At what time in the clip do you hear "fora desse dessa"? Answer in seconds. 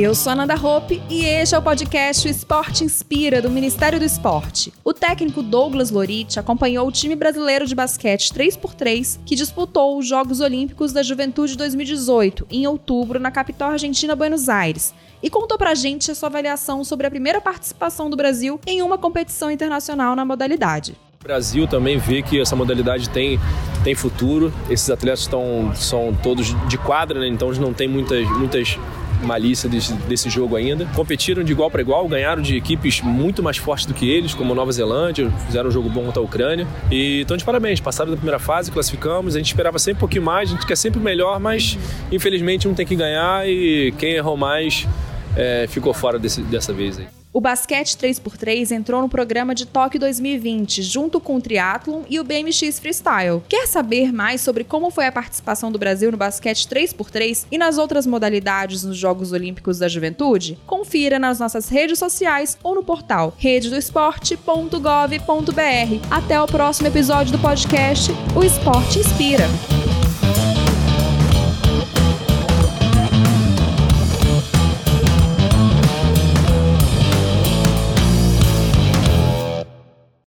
45.92-46.72